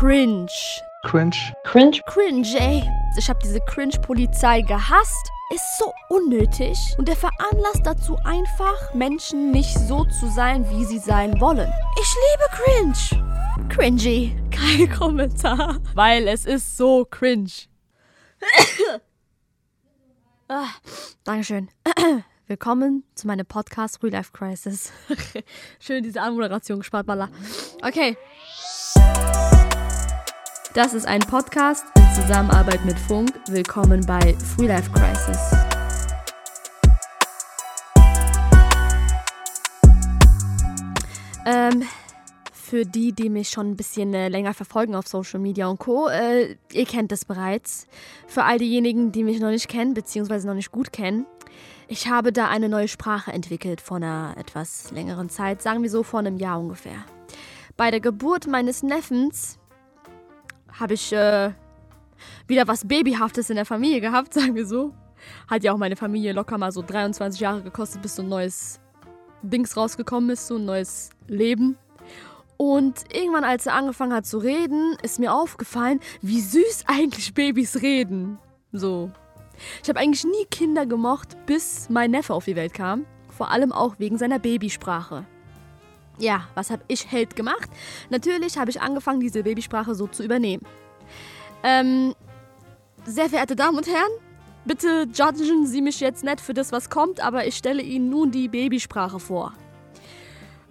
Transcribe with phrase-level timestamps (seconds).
[0.00, 0.48] cringe.
[1.04, 1.36] Cringe.
[1.62, 2.00] Cringe.
[2.06, 2.82] Cringe, ey.
[3.18, 5.30] Ich habe diese Cringe-Polizei gehasst.
[5.52, 11.00] Ist so unnötig und er veranlasst dazu einfach, Menschen nicht so zu sein, wie sie
[11.00, 11.70] sein wollen.
[12.00, 13.68] Ich liebe Cringe.
[13.68, 14.36] Cringy.
[14.50, 15.80] Kein Kommentar.
[15.94, 17.50] Weil es ist so cringe.
[20.48, 20.68] ah,
[21.24, 21.68] Dankeschön.
[22.46, 24.92] Willkommen zu meinem Podcast Real Life Crisis.
[25.78, 27.28] Schön diese Anmoderation gespart, Balla.
[27.82, 28.16] Okay.
[30.72, 33.32] Das ist ein Podcast in Zusammenarbeit mit Funk.
[33.48, 35.36] Willkommen bei Free Life Crisis.
[41.44, 41.82] Ähm,
[42.52, 46.06] für die, die mich schon ein bisschen äh, länger verfolgen auf Social Media und Co.,
[46.06, 47.88] äh, ihr kennt das bereits.
[48.28, 51.26] Für all diejenigen, die mich noch nicht kennen, beziehungsweise noch nicht gut kennen,
[51.88, 56.04] ich habe da eine neue Sprache entwickelt vor einer etwas längeren Zeit, sagen wir so
[56.04, 57.04] vor einem Jahr ungefähr.
[57.76, 59.59] Bei der Geburt meines Neffens
[60.78, 61.52] habe ich äh,
[62.46, 64.94] wieder was Babyhaftes in der Familie gehabt, sagen wir so.
[65.48, 68.80] Hat ja auch meine Familie locker mal so 23 Jahre gekostet, bis so ein neues
[69.42, 71.76] Dings rausgekommen ist, so ein neues Leben.
[72.56, 77.82] Und irgendwann, als er angefangen hat zu reden, ist mir aufgefallen, wie süß eigentlich Babys
[77.82, 78.38] reden.
[78.72, 79.10] So.
[79.82, 83.06] Ich habe eigentlich nie Kinder gemocht, bis mein Neffe auf die Welt kam.
[83.28, 85.26] Vor allem auch wegen seiner Babysprache.
[86.20, 87.70] Ja, was habe ich Held gemacht?
[88.10, 90.62] Natürlich habe ich angefangen, diese Babysprache so zu übernehmen.
[91.62, 92.14] Ähm,
[93.06, 94.12] sehr verehrte Damen und Herren,
[94.66, 98.30] bitte judgen Sie mich jetzt nicht für das, was kommt, aber ich stelle Ihnen nun
[98.30, 99.54] die Babysprache vor.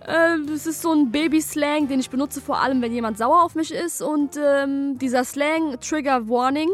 [0.07, 3.55] Ähm, es ist so ein Babyslang, den ich benutze vor allem, wenn jemand sauer auf
[3.55, 4.01] mich ist.
[4.01, 6.69] Und ähm, dieser Slang, Trigger Warning,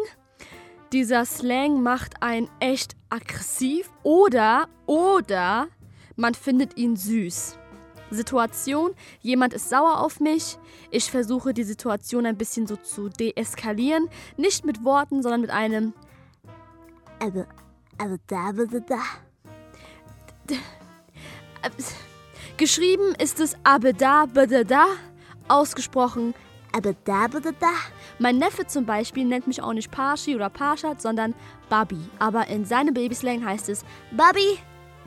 [0.92, 5.68] dieser Slang macht einen echt aggressiv oder, oder
[6.16, 7.58] man findet ihn süß.
[8.12, 10.58] Situation, jemand ist sauer auf mich,
[10.92, 15.94] ich versuche die Situation ein bisschen so zu deeskalieren, nicht mit Worten, sondern mit einem
[17.20, 17.46] also,
[17.98, 19.00] also da, da, da.
[22.58, 24.86] Geschrieben ist es abeda, da,
[25.48, 26.34] ausgesprochen
[26.72, 27.28] abeda,
[27.60, 27.72] da.
[28.20, 31.34] Mein Neffe zum Beispiel nennt mich auch nicht Parshi oder Parshat, sondern
[31.70, 32.00] Babi.
[32.20, 34.60] Aber in seinem Babyslang heißt es Babi,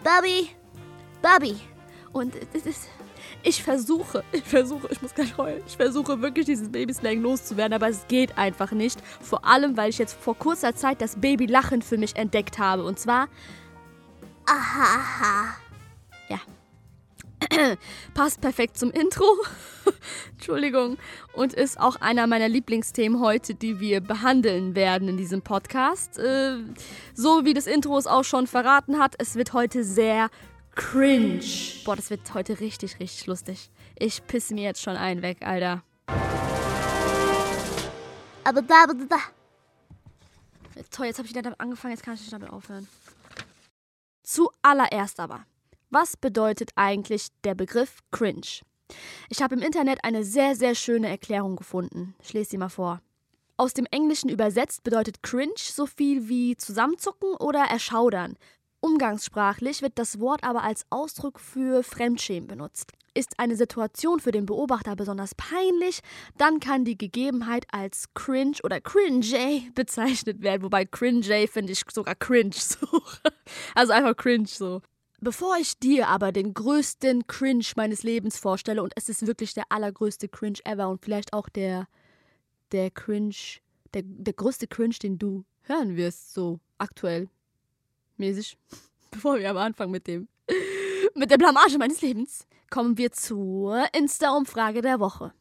[0.03, 0.51] Babi,
[1.23, 1.57] Babi.
[2.13, 2.89] Und das ist,
[3.43, 7.89] ich versuche, ich versuche, ich muss gleich heulen, ich versuche wirklich dieses Babyslang loszuwerden, aber
[7.89, 9.01] es geht einfach nicht.
[9.21, 12.85] Vor allem, weil ich jetzt vor kurzer Zeit das Babylachen für mich entdeckt habe.
[12.85, 13.29] Und zwar,
[14.47, 15.57] aha,
[16.29, 16.39] ja.
[18.15, 19.25] Passt perfekt zum Intro.
[20.33, 20.97] Entschuldigung.
[21.33, 26.19] Und ist auch einer meiner Lieblingsthemen heute, die wir behandeln werden in diesem Podcast.
[26.19, 26.59] Äh,
[27.15, 30.31] so wie das Intro es auch schon verraten hat, es wird heute sehr
[30.79, 31.45] cringe.
[31.85, 33.71] Boah, das wird heute richtig, richtig lustig.
[33.99, 35.83] Ich pisse mir jetzt schon einen weg, Alter.
[38.45, 39.17] Aber da, da, da.
[40.91, 42.89] Toll, jetzt habe ich damit angefangen, jetzt kann ich nicht damit aufhören.
[44.23, 45.45] Zuallererst aber,
[45.91, 48.63] was bedeutet eigentlich der Begriff cringe?
[49.29, 52.15] Ich habe im Internet eine sehr, sehr schöne Erklärung gefunden.
[52.23, 53.03] Ich lese sie mal vor.
[53.57, 58.37] Aus dem Englischen übersetzt bedeutet cringe so viel wie zusammenzucken oder erschaudern.
[58.81, 62.93] Umgangssprachlich wird das Wort aber als Ausdruck für Fremdschämen benutzt.
[63.13, 66.01] Ist eine Situation für den Beobachter besonders peinlich,
[66.37, 72.15] dann kann die Gegebenheit als cringe oder cringe bezeichnet werden, wobei cringe finde ich sogar
[72.15, 72.87] cringe so.
[73.75, 74.81] Also einfach cringe so.
[75.21, 79.65] Bevor ich dir aber den größten Cringe meines Lebens vorstelle, und es ist wirklich der
[79.71, 81.89] allergrößte Cringe ever und vielleicht auch der,
[82.71, 83.35] der Cringe,
[83.95, 87.29] der, der größte Cringe, den du hören wirst, so aktuell
[88.19, 88.59] mäßig,
[89.11, 90.29] bevor wir am Anfang mit dem,
[91.15, 95.33] mit der Blamage meines Lebens, kommen wir zur Insta-Umfrage der Woche.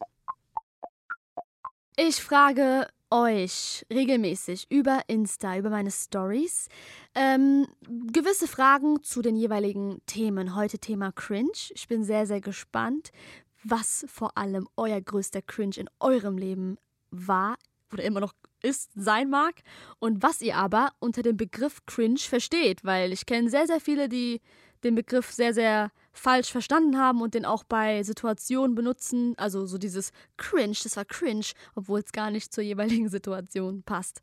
[1.96, 6.68] Ich frage euch regelmäßig über Insta, über meine Stories,
[7.14, 7.66] ähm,
[8.12, 10.54] gewisse Fragen zu den jeweiligen Themen.
[10.54, 11.50] Heute Thema Cringe.
[11.74, 13.10] Ich bin sehr, sehr gespannt,
[13.64, 16.76] was vor allem euer größter Cringe in eurem Leben
[17.10, 17.56] war
[17.92, 19.54] oder immer noch ist, sein mag
[19.98, 24.08] und was ihr aber unter dem Begriff cringe versteht, weil ich kenne sehr, sehr viele,
[24.08, 24.40] die
[24.84, 29.34] den Begriff sehr, sehr falsch verstanden haben und den auch bei Situationen benutzen.
[29.36, 34.20] Also so dieses cringe, das war cringe, obwohl es gar nicht zur jeweiligen Situation passt.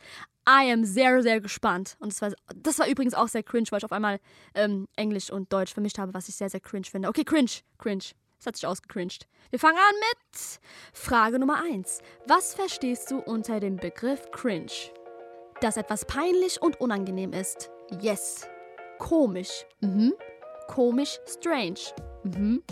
[0.48, 1.98] I am sehr, sehr gespannt.
[2.00, 4.20] Und das war, das war übrigens auch sehr cringe, weil ich auf einmal
[4.54, 7.10] ähm, Englisch und Deutsch vermischt habe, was ich sehr, sehr cringe finde.
[7.10, 8.04] Okay, cringe, cringe.
[8.38, 9.28] Das hat sich ausgecringed.
[9.50, 10.60] Wir fangen an mit
[10.94, 12.00] Frage Nummer 1.
[12.28, 14.72] Was verstehst du unter dem Begriff cringe?
[15.62, 17.70] Dass etwas peinlich und unangenehm ist.
[18.02, 18.48] Yes.
[19.00, 19.66] Komisch.
[19.82, 20.14] Mhm.
[20.68, 21.80] Komisch, strange.
[22.24, 22.64] Mhm.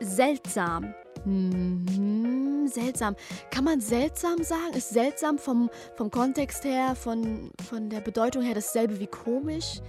[0.00, 0.94] Seltsam.
[1.24, 2.66] Mhm.
[2.68, 3.16] seltsam.
[3.50, 4.74] Kann man seltsam sagen?
[4.74, 9.80] Ist seltsam vom, vom Kontext her, von, von der Bedeutung her dasselbe wie komisch?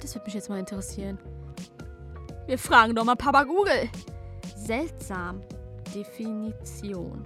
[0.00, 1.18] Das würde mich jetzt mal interessieren.
[2.46, 3.88] Wir fragen doch mal Papa Google.
[4.68, 5.40] Seltsam.
[5.94, 7.24] Definition.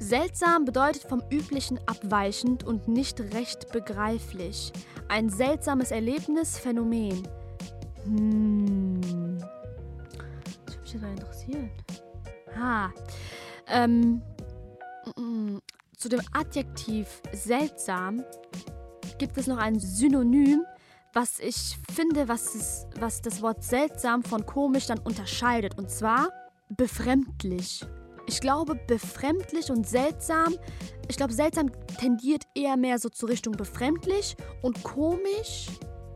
[0.00, 4.72] Seltsam bedeutet vom Üblichen abweichend und nicht recht begreiflich.
[5.06, 7.22] Ein seltsames Erlebnis, Phänomen.
[8.02, 9.38] Hm.
[9.38, 11.70] Das würde mich jetzt mal interessieren.
[12.58, 12.92] Ha.
[13.68, 14.20] Ähm.
[15.16, 15.58] mm,
[15.96, 18.24] Zu dem Adjektiv seltsam
[19.16, 20.64] gibt es noch ein Synonym,
[21.12, 25.78] was ich finde, was, es, was das Wort seltsam von komisch dann unterscheidet.
[25.78, 26.28] Und zwar
[26.68, 27.84] befremdlich.
[28.26, 30.54] Ich glaube, befremdlich und seltsam,
[31.08, 35.66] ich glaube, seltsam tendiert eher mehr so zur Richtung befremdlich und komisch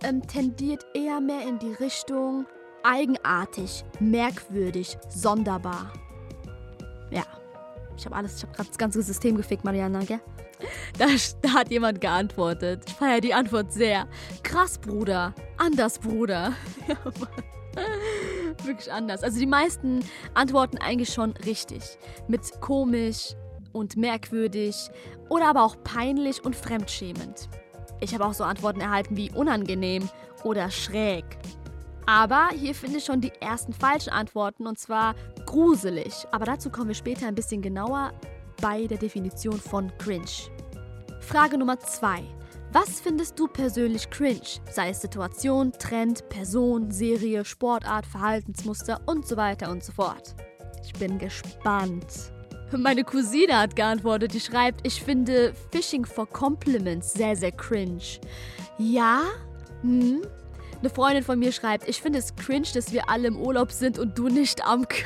[0.02, 2.46] ähm, tendiert eher mehr in die Richtung
[2.84, 5.92] eigenartig, merkwürdig, sonderbar.
[7.10, 7.24] Ja,
[7.96, 10.20] ich habe alles, ich habe gerade das ganze System gefickt, Mariana, gell?
[10.98, 11.06] Da,
[11.42, 12.82] da hat jemand geantwortet.
[12.86, 14.08] Ich feiere die Antwort sehr.
[14.42, 15.34] Krass, Bruder.
[15.58, 16.54] Anders, Bruder.
[18.64, 19.22] Wirklich anders.
[19.22, 20.00] Also die meisten
[20.32, 21.98] antworten eigentlich schon richtig.
[22.26, 23.34] Mit komisch
[23.72, 24.88] und merkwürdig
[25.28, 27.50] oder aber auch peinlich und fremdschämend.
[28.00, 30.08] Ich habe auch so Antworten erhalten wie unangenehm
[30.42, 31.24] oder schräg.
[32.06, 35.14] Aber hier finde ich schon die ersten falschen Antworten und zwar
[35.44, 36.26] gruselig.
[36.30, 38.12] Aber dazu kommen wir später ein bisschen genauer
[38.62, 40.50] bei der Definition von cringe.
[41.20, 42.22] Frage Nummer 2.
[42.72, 44.60] Was findest du persönlich cringe?
[44.70, 50.34] Sei es Situation, Trend, Person, Serie, Sportart, Verhaltensmuster und so weiter und so fort.
[50.84, 52.32] Ich bin gespannt.
[52.72, 58.20] Meine Cousine hat geantwortet, die schreibt, ich finde Fishing for Compliments sehr, sehr cringe.
[58.78, 59.22] Ja?
[59.82, 60.22] Hm?
[60.86, 63.98] Eine Freundin von mir schreibt, ich finde es cringe, dass wir alle im Urlaub sind
[63.98, 64.86] und du nicht am...
[64.86, 64.98] K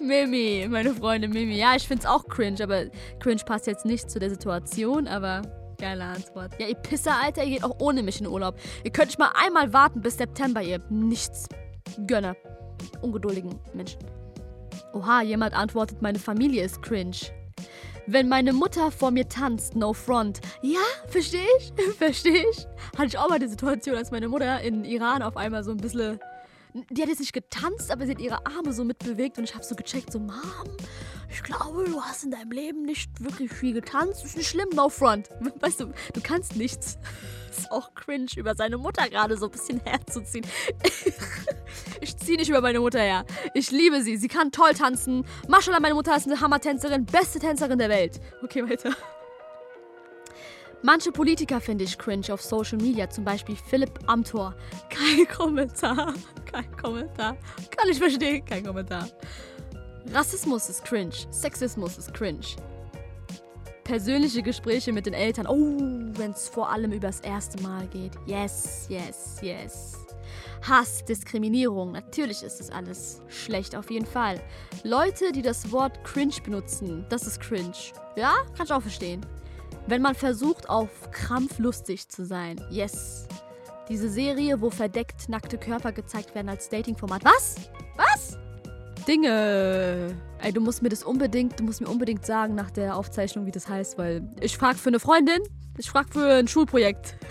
[0.00, 1.58] Mimi, meine Freundin Mimi.
[1.58, 2.86] Ja, ich finde es auch cringe, aber
[3.18, 5.42] cringe passt jetzt nicht zu der Situation, aber
[5.76, 6.58] geile Antwort.
[6.58, 8.58] Ja, ihr Pisser, Alter, ihr geht auch ohne mich in Urlaub.
[8.82, 11.46] Ihr könnt nicht mal einmal warten bis September, ihr nichts
[12.06, 12.36] Gönner.
[13.02, 14.00] Ungeduldigen Menschen.
[14.94, 17.18] Oha, jemand antwortet, meine Familie ist cringe.
[18.12, 20.40] Wenn meine Mutter vor mir tanzt, no front.
[20.62, 22.66] Ja, verstehe ich, verstehe ich.
[22.98, 25.76] Hatte ich auch mal die Situation, als meine Mutter in Iran auf einmal so ein
[25.76, 26.18] bisschen
[26.72, 29.64] die hat jetzt nicht getanzt, aber sie hat ihre Arme so mitbewegt und ich habe
[29.64, 30.36] so gecheckt, so, Mom,
[31.28, 34.24] ich glaube, du hast in deinem Leben nicht wirklich viel getanzt.
[34.24, 35.28] Ist nicht schlimm, no front.
[35.60, 36.98] Weißt du, du kannst nichts.
[37.56, 40.46] Ist auch cringe, über seine Mutter gerade so ein bisschen herzuziehen.
[42.00, 43.24] ich ziehe nicht über meine Mutter her.
[43.54, 44.16] Ich liebe sie.
[44.16, 45.24] Sie kann toll tanzen.
[45.48, 47.06] Mashallah, meine Mutter ist eine Hammer-Tänzerin.
[47.06, 48.20] Beste Tänzerin der Welt.
[48.42, 48.94] Okay, weiter.
[50.82, 54.54] Manche Politiker finde ich cringe auf Social Media, zum Beispiel Philipp Amthor.
[54.88, 56.14] Kein Kommentar.
[56.50, 57.36] Kein Kommentar.
[57.70, 58.42] Kann ich verstehen.
[58.46, 59.06] Kein Kommentar.
[60.12, 61.12] Rassismus ist cringe.
[61.30, 62.46] Sexismus ist cringe.
[63.90, 65.48] Persönliche Gespräche mit den Eltern.
[65.48, 65.76] Oh,
[66.16, 68.12] wenn es vor allem übers erste Mal geht.
[68.24, 69.98] Yes, yes, yes.
[70.62, 74.40] Hass, Diskriminierung, natürlich ist das alles schlecht, auf jeden Fall.
[74.84, 77.72] Leute, die das Wort cringe benutzen, das ist cringe.
[78.14, 79.26] Ja, kann ich auch verstehen.
[79.88, 82.64] Wenn man versucht, auf Krampf lustig zu sein.
[82.70, 83.26] Yes.
[83.88, 87.24] Diese Serie, wo verdeckt nackte Körper gezeigt werden als Datingformat.
[87.24, 87.56] Was?
[87.96, 88.29] Was?
[89.06, 90.14] Dinge.
[90.38, 93.50] Ey, du musst mir das unbedingt, du musst mir unbedingt sagen nach der Aufzeichnung, wie
[93.50, 95.42] das heißt, weil ich frag für eine Freundin,
[95.78, 97.16] ich frag für ein Schulprojekt.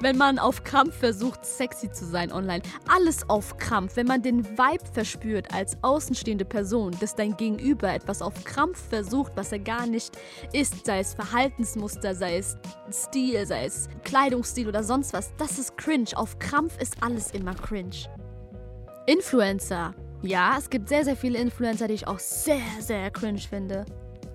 [0.00, 2.62] Wenn man auf Krampf versucht, sexy zu sein online.
[2.86, 3.96] Alles auf Krampf.
[3.96, 9.32] Wenn man den Vibe verspürt als außenstehende Person, dass dein Gegenüber etwas auf Krampf versucht,
[9.34, 10.16] was er gar nicht
[10.52, 12.56] ist, sei es Verhaltensmuster, sei es
[12.92, 16.10] Stil, sei es Kleidungsstil oder sonst was, das ist cringe.
[16.14, 18.06] Auf Krampf ist alles immer cringe.
[19.08, 19.94] Influencer.
[20.20, 23.86] Ja, es gibt sehr, sehr viele Influencer, die ich auch sehr, sehr cringe finde.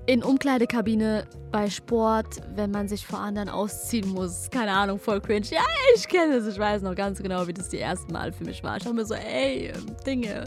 [0.08, 4.50] In Umkleidekabine bei Sport, wenn man sich vor anderen ausziehen muss.
[4.50, 5.46] Keine Ahnung, voll cringe.
[5.52, 5.62] Ja,
[5.96, 6.48] ich kenne das.
[6.48, 8.78] Ich weiß noch ganz genau, wie das die ersten Mal für mich war.
[8.78, 10.46] Ich habe mir so, ey, ähm, Dinge.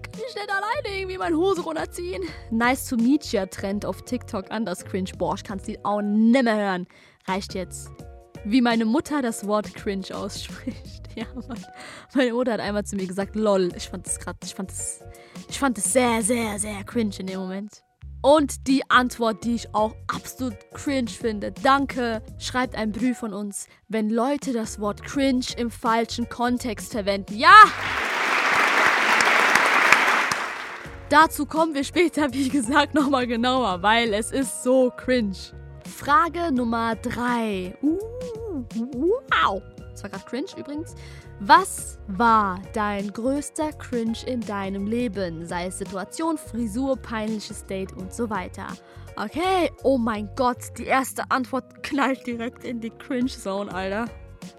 [0.00, 2.22] Kann ich nicht alleine irgendwie meine Hose runterziehen?
[2.50, 5.10] Nice to meet you Trend auf TikTok anders cringe.
[5.18, 6.86] Boah, ich kann es auch nimmer hören.
[7.28, 7.90] Reicht jetzt.
[8.46, 10.99] Wie meine Mutter das Wort cringe ausspricht.
[11.16, 11.64] Ja, Mann.
[12.14, 13.70] Meine Mutter hat einmal zu mir gesagt, lol.
[13.76, 15.00] Ich fand das gerade, ich fand das,
[15.48, 17.82] ich fand das sehr, sehr, sehr cringe in dem Moment.
[18.22, 21.52] Und die Antwort, die ich auch absolut cringe finde.
[21.52, 27.36] Danke, schreibt ein Brief von uns, wenn Leute das Wort cringe im falschen Kontext verwenden.
[27.36, 27.54] Ja!
[31.08, 35.36] Dazu kommen wir später, wie gesagt, nochmal genauer, weil es ist so cringe.
[35.88, 37.74] Frage Nummer 3.
[37.82, 37.98] Uh,
[39.32, 39.62] wow!
[40.00, 40.94] Das war gerade cringe übrigens.
[41.40, 45.44] Was war dein größter Cringe in deinem Leben?
[45.44, 48.66] Sei es Situation, Frisur, peinliches Date und so weiter.
[49.16, 54.06] Okay, oh mein Gott, die erste Antwort knallt direkt in die Cringe-Zone, Alter.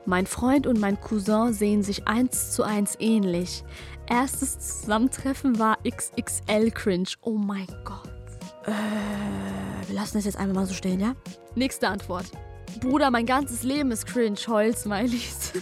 [0.05, 3.63] Mein Freund und mein Cousin sehen sich eins zu eins ähnlich.
[4.07, 7.09] Erstes Zusammentreffen war XXL Cringe.
[7.21, 8.11] Oh mein Gott.
[8.65, 11.15] Äh, wir lassen das jetzt einfach mal so stehen, ja?
[11.55, 12.25] Nächste Antwort.
[12.79, 14.37] Bruder, mein ganzes Leben ist cringe.
[14.47, 15.53] Heul, Smileys.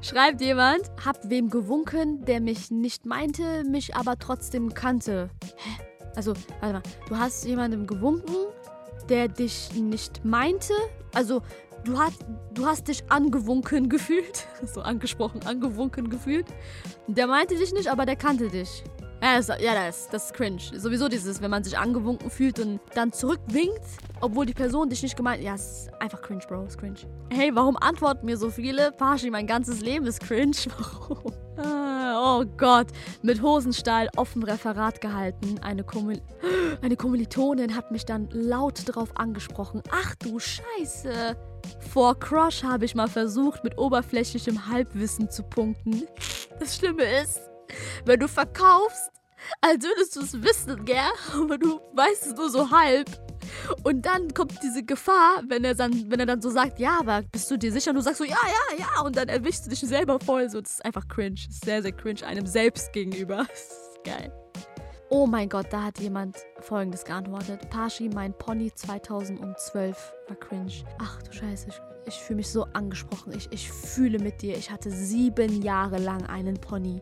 [0.00, 5.30] Schreibt jemand, hab wem gewunken, der mich nicht meinte, mich aber trotzdem kannte.
[5.56, 5.84] Hä?
[6.14, 8.34] Also, warte mal, du hast jemandem gewunken,
[9.08, 10.74] der dich nicht meinte?
[11.14, 11.42] Also,
[11.84, 14.46] du hast, du hast dich angewunken gefühlt.
[14.66, 16.46] So angesprochen, angewunken gefühlt.
[17.06, 18.82] Der meinte dich nicht, aber der kannte dich.
[19.24, 20.60] Ja, das, ja, das, das ist cringe.
[20.76, 23.80] Sowieso dieses, wenn man sich angewunken fühlt und dann zurückwinkt,
[24.20, 25.46] obwohl die Person dich nicht gemeint hat.
[25.46, 26.66] Ja, es ist einfach cringe, Bro.
[26.66, 26.98] Ist cringe.
[27.30, 28.92] Hey, warum antworten mir so viele?
[28.92, 30.54] Pashi, mein ganzes Leben ist cringe.
[30.78, 31.32] Warum?
[31.56, 32.88] Ah, oh Gott.
[33.22, 35.58] Mit Hosenstahl offen Referat gehalten.
[35.62, 36.20] Eine, Kommil
[36.82, 39.82] Eine Kommilitonin hat mich dann laut darauf angesprochen.
[39.90, 41.34] Ach du Scheiße.
[41.94, 46.02] Vor Crush habe ich mal versucht, mit oberflächlichem Halbwissen zu punkten.
[46.60, 47.40] Das Schlimme ist,
[48.04, 49.13] wenn du verkaufst,
[49.60, 50.98] als würdest du es wissen, gell?
[51.34, 53.08] Aber du weißt es nur so halb.
[53.82, 57.22] Und dann kommt diese Gefahr, wenn er dann, wenn er dann so sagt, ja, aber
[57.30, 57.90] bist du dir sicher?
[57.90, 59.02] Und du sagst so, ja, ja, ja.
[59.02, 60.48] Und dann erwischst du dich selber voll.
[60.48, 61.40] So, das ist einfach cringe.
[61.48, 63.46] Sehr, sehr cringe einem selbst gegenüber.
[63.54, 64.32] Das ist geil.
[65.10, 67.68] Oh mein Gott, da hat jemand folgendes geantwortet.
[67.70, 70.72] Pashi, mein Pony 2012 war cringe.
[70.98, 73.32] Ach du Scheiße, ich ich fühle mich so angesprochen.
[73.36, 74.56] Ich, ich fühle mit dir.
[74.56, 77.00] Ich hatte sieben Jahre lang einen Pony.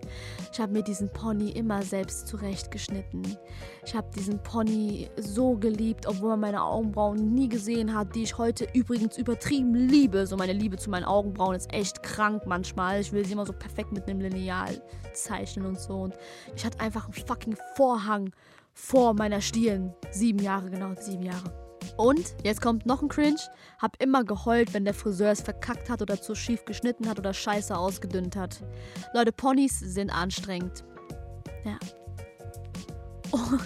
[0.52, 3.36] Ich habe mir diesen Pony immer selbst zurechtgeschnitten.
[3.84, 8.38] Ich habe diesen Pony so geliebt, obwohl man meine Augenbrauen nie gesehen hat, die ich
[8.38, 10.26] heute übrigens übertrieben liebe.
[10.26, 13.00] So meine Liebe zu meinen Augenbrauen ist echt krank manchmal.
[13.00, 14.80] Ich will sie immer so perfekt mit einem Lineal
[15.12, 15.94] zeichnen und so.
[15.94, 16.14] Und
[16.54, 18.30] ich hatte einfach einen fucking Vorhang
[18.74, 19.94] vor meiner Stirn.
[20.10, 21.62] Sieben Jahre, genau, sieben Jahre.
[21.96, 23.40] Und jetzt kommt noch ein Cringe.
[23.78, 27.34] Hab immer geheult, wenn der Friseur es verkackt hat oder zu schief geschnitten hat oder
[27.34, 28.62] scheiße ausgedünnt hat.
[29.12, 30.84] Leute, Ponys sind anstrengend.
[31.64, 31.78] Ja.
[33.34, 33.56] Oh.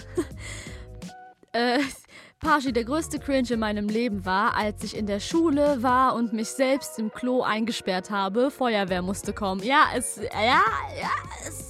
[1.51, 1.79] äh,
[2.39, 6.31] Pashi, der größte Cringe in meinem Leben war, als ich in der Schule war und
[6.31, 8.49] mich selbst im Klo eingesperrt habe.
[8.49, 9.61] Feuerwehr musste kommen.
[9.63, 10.21] Ja, es.
[10.33, 10.61] Ja,
[10.97, 11.11] ja,
[11.45, 11.66] es.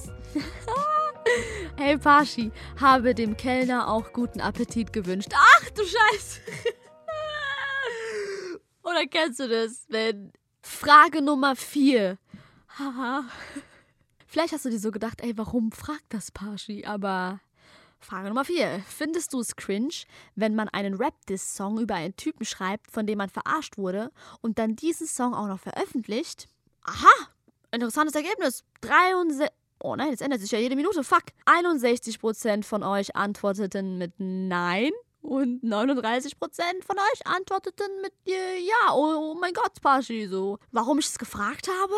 [1.78, 5.28] Hey Pashi, habe dem Kellner auch guten Appetit gewünscht.
[5.32, 6.40] Ach du Scheiße.
[8.82, 12.18] Oder kennst du das, wenn Frage Nummer 4.
[12.80, 13.26] Haha.
[14.26, 16.84] Vielleicht hast du dir so gedacht, ey, warum fragt das Pashi?
[16.84, 17.38] Aber
[18.00, 18.82] Frage Nummer 4.
[18.88, 20.02] Findest du es cringe,
[20.34, 24.74] wenn man einen Rap-Diss-Song über einen Typen schreibt, von dem man verarscht wurde und dann
[24.74, 26.48] diesen Song auch noch veröffentlicht?
[26.82, 27.28] Aha,
[27.70, 28.64] interessantes Ergebnis.
[28.80, 29.48] 63,
[29.80, 31.04] Oh nein, es ändert sich ja jede Minute.
[31.04, 31.24] Fuck.
[31.46, 34.90] 61% von euch antworteten mit Nein.
[35.20, 36.34] Und 39%
[36.86, 38.92] von euch antworteten mit äh, Ja.
[38.94, 40.26] Oh, oh mein Gott, Pashi.
[40.26, 40.58] So.
[40.70, 41.94] Warum ich es gefragt habe?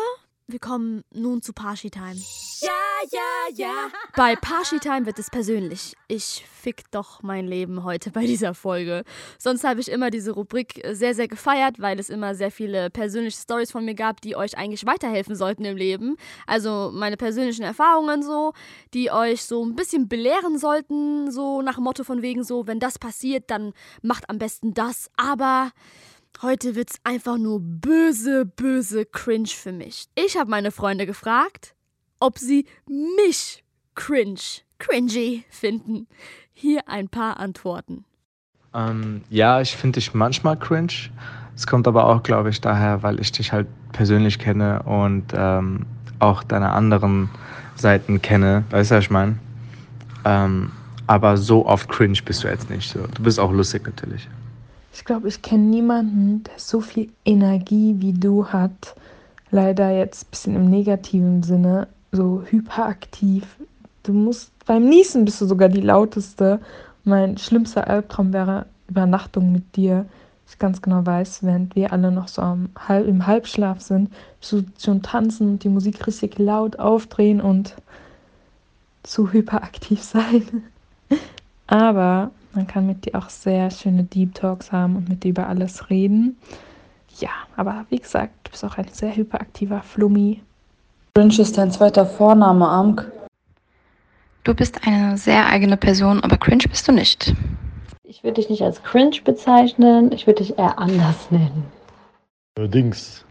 [0.51, 2.19] Wir kommen nun zu Parshi Time.
[2.59, 2.69] Ja,
[3.09, 3.87] ja, ja.
[4.17, 5.95] Bei Parshi Time wird es persönlich.
[6.09, 9.05] Ich fick doch mein Leben heute bei dieser Folge.
[9.37, 13.39] Sonst habe ich immer diese Rubrik sehr, sehr gefeiert, weil es immer sehr viele persönliche
[13.39, 16.17] Stories von mir gab, die euch eigentlich weiterhelfen sollten im Leben.
[16.45, 18.51] Also meine persönlichen Erfahrungen so,
[18.93, 22.99] die euch so ein bisschen belehren sollten, so nach Motto von wegen so, wenn das
[22.99, 25.09] passiert, dann macht am besten das.
[25.15, 25.71] Aber
[26.41, 30.07] Heute wird's einfach nur böse, böse cringe für mich.
[30.15, 31.75] Ich habe meine Freunde gefragt,
[32.19, 33.63] ob sie mich
[33.95, 34.39] cringe,
[34.79, 36.07] cringy finden.
[36.53, 38.05] Hier ein paar Antworten.
[38.73, 40.93] Ähm, ja, ich finde dich manchmal cringe.
[41.55, 45.85] Es kommt aber auch, glaube ich, daher, weil ich dich halt persönlich kenne und ähm,
[46.19, 47.29] auch deine anderen
[47.75, 48.63] Seiten kenne.
[48.69, 49.37] Weißt du, was ich meine?
[50.25, 50.71] Ähm,
[51.07, 52.91] aber so oft cringe bist du jetzt nicht.
[52.91, 53.05] So.
[53.07, 54.29] Du bist auch lustig natürlich.
[54.93, 58.95] Ich glaube, ich kenne niemanden, der so viel Energie wie du hat.
[59.49, 63.45] Leider jetzt ein bisschen im negativen Sinne, so hyperaktiv.
[64.03, 66.59] Du musst beim Niesen bist du sogar die lauteste.
[67.03, 70.05] Mein schlimmster Albtraum wäre Übernachtung mit dir.
[70.47, 75.01] Ich ganz genau weiß, während wir alle noch so am im Halbschlaf sind, so schon
[75.01, 77.75] tanzen und die Musik richtig laut aufdrehen und
[79.03, 80.63] zu hyperaktiv sein.
[81.67, 85.47] Aber man kann mit dir auch sehr schöne Deep Talks haben und mit dir über
[85.47, 86.37] alles reden.
[87.19, 90.41] Ja, aber wie gesagt, du bist auch ein sehr hyperaktiver Flummi.
[91.15, 93.11] Cringe ist dein zweiter Vorname, Amk.
[94.43, 97.35] Du bist eine sehr eigene Person, aber cringe bist du nicht.
[98.03, 101.65] Ich würde dich nicht als cringe bezeichnen, ich würde dich eher anders nennen.
[102.57, 103.25] Allerdings,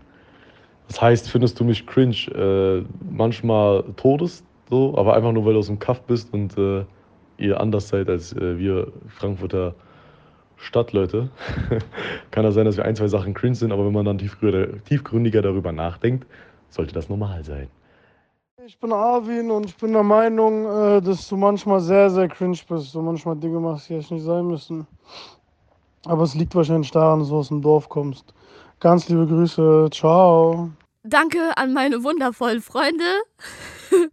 [0.89, 2.17] Das heißt, findest du mich cringe?
[2.35, 6.85] Äh, manchmal todes, so, aber einfach nur, weil du aus dem Kaff bist und äh,
[7.41, 9.75] ihr anders seid als äh, wir Frankfurter
[10.57, 11.31] Stadtleute.
[12.31, 15.43] Kann das sein, dass wir ein, zwei Sachen cringe sind, aber wenn man dann tiefgründiger
[15.43, 16.27] darüber nachdenkt,
[16.69, 17.69] sollte das normal sein.
[18.67, 22.59] Ich bin Arvin und ich bin der Meinung, äh, dass du manchmal sehr, sehr cringe
[22.69, 22.95] bist.
[22.95, 24.87] Du manchmal Dinge machst, die echt nicht sein müssen.
[26.05, 28.35] Aber es liegt wahrscheinlich daran, dass du aus dem Dorf kommst.
[28.79, 29.89] Ganz liebe Grüße.
[29.91, 30.71] Ciao.
[31.03, 33.05] Danke an meine wundervollen Freunde.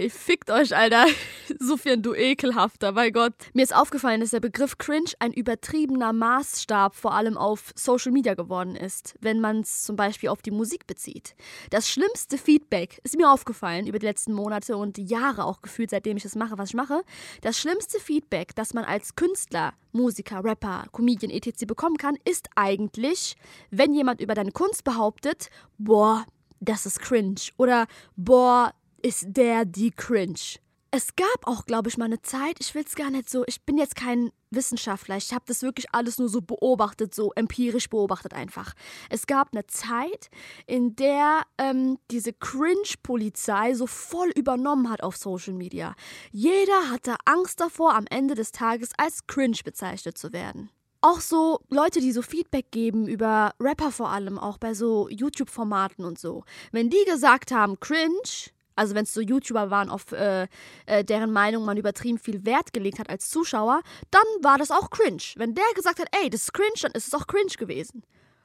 [0.00, 1.04] Ihr fickt euch, Alter.
[1.58, 3.34] Sufjan, du ekelhafter, bei Gott.
[3.52, 8.32] Mir ist aufgefallen, dass der Begriff cringe ein übertriebener Maßstab vor allem auf Social Media
[8.32, 11.34] geworden ist, wenn man es zum Beispiel auf die Musik bezieht.
[11.68, 16.16] Das schlimmste Feedback ist mir aufgefallen über die letzten Monate und Jahre auch gefühlt, seitdem
[16.16, 17.02] ich das mache, was ich mache.
[17.42, 21.66] Das schlimmste Feedback, das man als Künstler, Musiker, Rapper, Comedian etc.
[21.66, 23.36] bekommen kann, ist eigentlich,
[23.70, 26.24] wenn jemand über deine Kunst behauptet, boah,
[26.60, 30.58] das ist cringe oder boah, ist der die cringe.
[30.92, 33.62] Es gab auch, glaube ich, mal eine Zeit, ich will es gar nicht so, ich
[33.62, 38.34] bin jetzt kein Wissenschaftler, ich habe das wirklich alles nur so beobachtet, so empirisch beobachtet
[38.34, 38.74] einfach.
[39.08, 40.30] Es gab eine Zeit,
[40.66, 45.94] in der ähm, diese Cringe-Polizei so voll übernommen hat auf Social Media.
[46.32, 50.70] Jeder hatte Angst davor, am Ende des Tages als cringe bezeichnet zu werden.
[51.02, 56.04] Auch so Leute, die so Feedback geben über Rapper vor allem, auch bei so YouTube-Formaten
[56.04, 56.42] und so.
[56.72, 58.50] Wenn die gesagt haben, cringe,
[58.80, 60.48] also wenn es so YouTuber waren, auf äh,
[60.86, 64.88] äh, deren Meinung man übertrieben viel Wert gelegt hat als Zuschauer, dann war das auch
[64.88, 65.22] cringe.
[65.36, 68.02] Wenn der gesagt hat, ey, das ist cringe, dann ist es auch cringe gewesen.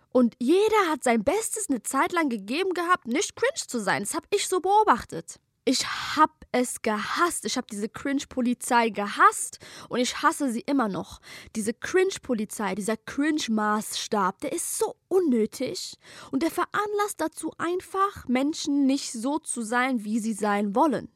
[0.09, 4.03] Und jeder hat sein Bestes eine Zeit lang gegeben gehabt, nicht cringe zu sein.
[4.03, 5.39] Das habe ich so beobachtet.
[5.63, 5.85] Ich
[6.17, 7.43] hab es gehasst.
[7.43, 9.59] Ich habe diese Cringe-Polizei gehasst
[9.89, 11.19] und ich hasse sie immer noch.
[11.53, 15.97] Diese Cringe-Polizei, dieser Cringe-Maßstab, der ist so unnötig
[16.31, 21.09] und der veranlasst dazu einfach, Menschen nicht so zu sein, wie sie sein wollen.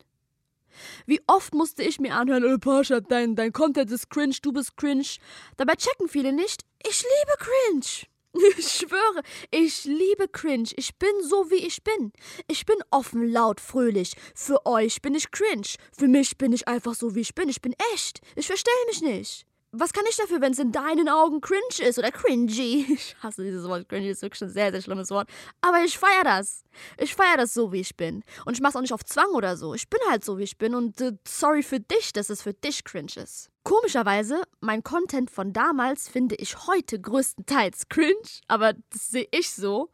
[1.05, 4.75] Wie oft musste ich mir anhören, oh, Pascha, dein, dein Content ist cringe, du bist
[4.75, 5.07] cringe.
[5.55, 8.08] Dabei checken viele nicht, ich liebe cringe.
[8.57, 9.21] Ich schwöre,
[9.51, 10.69] ich liebe Cringe.
[10.75, 12.11] Ich bin so, wie ich bin.
[12.47, 14.15] Ich bin offen, laut, fröhlich.
[14.35, 15.67] Für euch bin ich cringe.
[15.97, 17.49] Für mich bin ich einfach so, wie ich bin.
[17.49, 18.21] Ich bin echt.
[18.35, 21.99] Ich verstelle mich nicht was kann ich dafür, wenn es in deinen Augen cringe ist
[21.99, 22.85] oder cringy?
[22.99, 23.87] Ich hasse dieses Wort.
[23.87, 25.29] Cringy ist wirklich ein sehr, sehr schlimmes Wort.
[25.61, 26.63] Aber ich feiere das.
[26.97, 28.23] Ich feiere das so, wie ich bin.
[28.45, 29.73] Und ich mache es auch nicht auf Zwang oder so.
[29.75, 30.73] Ich bin halt so, wie ich bin.
[30.73, 33.48] Und äh, sorry für dich, dass es für dich cringe ist.
[33.69, 38.15] Komischerweise, mein Content von damals finde ich heute größtenteils cringe.
[38.47, 39.91] Aber das sehe ich so.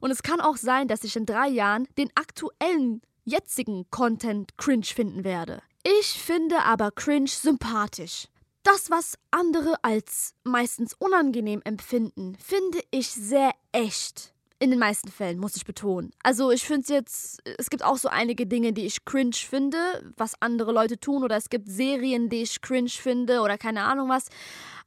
[0.00, 4.86] Und es kann auch sein, dass ich in drei Jahren den aktuellen, jetzigen Content cringe
[4.86, 5.60] finden werde.
[5.84, 8.28] Ich finde aber cringe sympathisch.
[8.62, 14.32] Das, was andere als meistens unangenehm empfinden, finde ich sehr echt.
[14.60, 16.10] In den meisten Fällen, muss ich betonen.
[16.22, 19.78] Also ich finde es jetzt, es gibt auch so einige Dinge, die ich cringe finde,
[20.16, 24.08] was andere Leute tun, oder es gibt Serien, die ich cringe finde, oder keine Ahnung
[24.08, 24.26] was.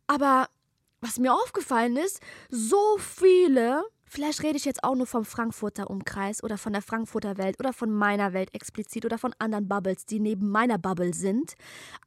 [0.08, 0.48] Aber
[1.00, 6.44] was mir aufgefallen ist, so viele Vielleicht rede ich jetzt auch nur vom Frankfurter Umkreis
[6.44, 10.20] oder von der Frankfurter Welt oder von meiner Welt explizit oder von anderen Bubbles, die
[10.20, 11.54] neben meiner Bubble sind.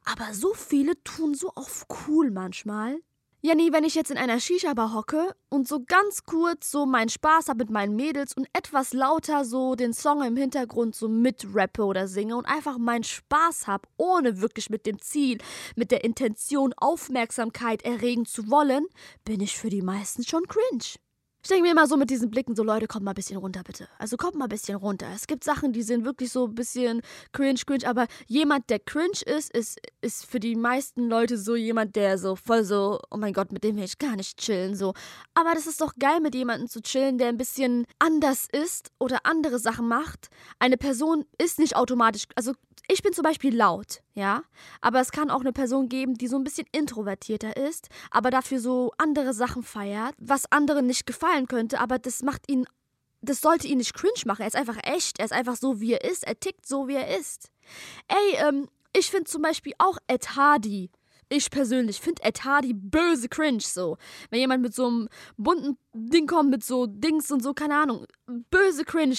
[0.03, 2.99] Aber so viele tun so auf cool manchmal.
[3.45, 7.09] Ja, nie, wenn ich jetzt in einer Shisha-Bar hocke und so ganz kurz so meinen
[7.09, 11.83] Spaß habe mit meinen Mädels und etwas lauter so den Song im Hintergrund so mitrappe
[11.83, 15.37] oder singe und einfach meinen Spaß habe, ohne wirklich mit dem Ziel,
[15.75, 18.87] mit der Intention, Aufmerksamkeit erregen zu wollen,
[19.25, 20.95] bin ich für die meisten schon cringe.
[21.45, 23.61] Ich denke mir immer so mit diesen Blicken, so Leute, kommt mal ein bisschen runter,
[23.63, 23.87] bitte.
[23.99, 25.05] Also kommt mal ein bisschen runter.
[25.13, 27.03] Es gibt Sachen, die sind wirklich so ein bisschen
[27.33, 31.95] cringe, cringe, aber jemand, der cringe ist, ist, ist für die meisten Leute so jemand,
[31.95, 34.95] der so voll so, oh mein Gott, mit dem will ich gar nicht chillen, so.
[35.35, 39.19] Aber das ist doch geil, mit jemandem zu chillen, der ein bisschen anders ist oder
[39.25, 40.29] andere Sachen macht.
[40.57, 42.53] Eine Person ist nicht automatisch, also
[42.87, 44.43] ich bin zum Beispiel laut, ja,
[44.79, 48.59] aber es kann auch eine Person geben, die so ein bisschen introvertierter ist, aber dafür
[48.59, 52.65] so andere Sachen feiert, was anderen nicht gefallen könnte, aber das macht ihn,
[53.21, 54.41] das sollte ihn nicht cringe machen.
[54.41, 56.95] Er ist einfach echt, er ist einfach so, wie er ist, er tickt so, wie
[56.95, 57.51] er ist.
[58.07, 60.89] Ey, ähm, ich finde zum Beispiel auch Ed Hardy
[61.29, 63.97] ich persönlich finde Ed Hardy böse cringe so.
[64.29, 68.05] Wenn jemand mit so einem bunten Ding kommt, mit so Dings und so, keine Ahnung.
[68.51, 69.17] Böse cringe.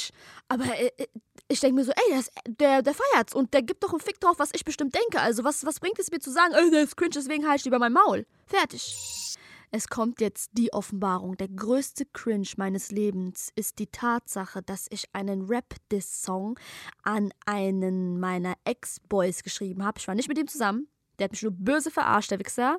[0.48, 1.06] Aber äh, äh
[1.48, 4.18] ich denke mir so, ey, ist, der, der feiert's und der gibt doch einen Fick
[4.18, 5.20] drauf, was ich bestimmt denke.
[5.20, 7.64] Also was, was bringt es mir zu sagen, ey, der ist cringe, deswegen halte ich
[7.66, 8.26] lieber mein Maul.
[8.46, 9.36] Fertig.
[9.70, 11.36] Es kommt jetzt die Offenbarung.
[11.36, 16.58] Der größte Cringe meines Lebens ist die Tatsache, dass ich einen Rap-Diss-Song
[17.02, 19.98] an einen meiner Ex-Boys geschrieben habe.
[19.98, 20.88] Ich war nicht mit ihm zusammen.
[21.18, 22.78] Der hat mich nur böse verarscht, der Wichser.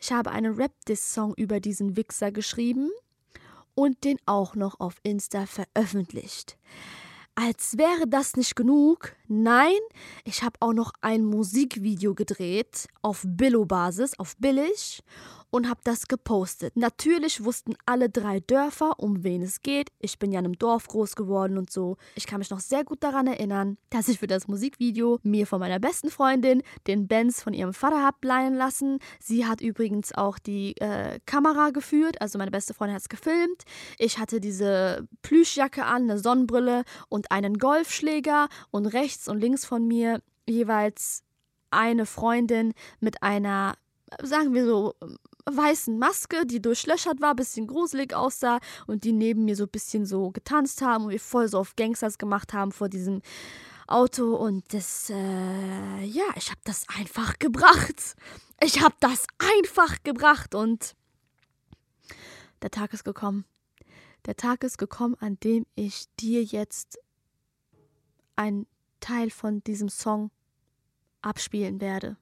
[0.00, 2.90] Ich habe einen Rap-Diss-Song über diesen Wichser geschrieben
[3.74, 6.56] und den auch noch auf Insta veröffentlicht.
[7.36, 9.78] Als wäre das nicht genug, nein,
[10.24, 15.02] ich habe auch noch ein Musikvideo gedreht auf Billo-Basis, auf billig
[15.54, 16.76] und habe das gepostet.
[16.76, 19.90] Natürlich wussten alle drei Dörfer, um wen es geht.
[20.00, 21.96] Ich bin ja in einem Dorf groß geworden und so.
[22.16, 25.60] Ich kann mich noch sehr gut daran erinnern, dass ich für das Musikvideo mir von
[25.60, 28.98] meiner besten Freundin den Benz von ihrem Vater habe leihen lassen.
[29.20, 33.62] Sie hat übrigens auch die äh, Kamera geführt, also meine beste Freundin hat es gefilmt.
[34.00, 39.86] Ich hatte diese Plüschjacke an, eine Sonnenbrille und einen Golfschläger und rechts und links von
[39.86, 41.22] mir jeweils
[41.70, 43.76] eine Freundin mit einer,
[44.20, 44.94] sagen wir so,
[45.46, 50.06] weißen Maske, die durchlöchert war, bisschen gruselig aussah und die neben mir so ein bisschen
[50.06, 53.20] so getanzt haben und wir voll so auf Gangsters gemacht haben vor diesem
[53.86, 58.16] Auto und das, äh, ja, ich habe das einfach gebracht.
[58.62, 60.94] Ich habe das einfach gebracht und
[62.62, 63.44] der Tag ist gekommen.
[64.24, 66.98] Der Tag ist gekommen, an dem ich dir jetzt
[68.36, 68.66] einen
[69.00, 70.30] Teil von diesem Song
[71.20, 72.16] abspielen werde.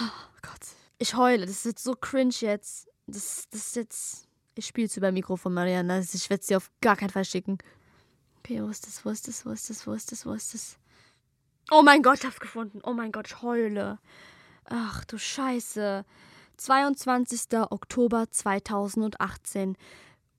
[0.00, 0.87] Oh Gott.
[0.98, 1.46] Ich heule.
[1.46, 2.88] Das ist jetzt so cringe jetzt.
[3.06, 4.28] Das, das ist jetzt.
[4.54, 5.94] Ich spiele es über Mikrofon, Mariana.
[5.94, 7.58] Also ich werde es dir auf gar keinen Fall schicken.
[8.38, 9.04] Okay, wo ist das?
[9.04, 9.46] Wo ist das?
[9.46, 9.86] Wo ist das?
[9.86, 10.26] Wo ist das?
[10.26, 10.78] Wo ist das?
[11.70, 12.80] Oh mein Gott, ich hab's gefunden.
[12.82, 13.98] Oh mein Gott, ich heule.
[14.64, 16.04] Ach du Scheiße.
[16.56, 17.40] 22.
[17.70, 19.76] Oktober 2018.